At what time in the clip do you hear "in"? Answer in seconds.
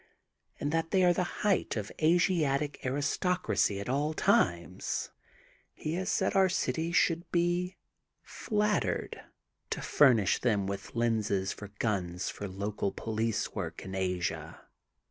13.85-13.93